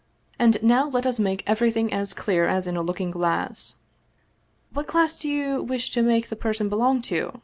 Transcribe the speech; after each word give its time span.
And 0.39 0.57
now 0.63 0.89
let 0.89 1.05
us 1.05 1.19
make 1.19 1.43
everything 1.45 1.93
as 1.93 2.11
clear 2.15 2.47
as 2.47 2.65
in 2.65 2.75
a 2.75 2.81
looking 2.81 3.11
glass. 3.11 3.75
What 4.73 4.87
class 4.87 5.19
do 5.19 5.29
you 5.29 5.61
wish 5.61 5.91
to 5.91 6.01
make 6.01 6.29
the 6.29 6.35
person 6.35 6.69
belong 6.69 7.03
to 7.13 7.33